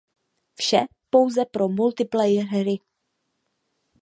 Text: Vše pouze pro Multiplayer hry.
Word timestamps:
Vše 0.55 0.85
pouze 1.09 1.45
pro 1.45 1.69
Multiplayer 1.69 2.45
hry. 2.45 2.75